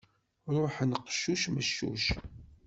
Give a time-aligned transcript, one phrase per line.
[0.55, 2.05] Ruḥen qeccuc meccuc.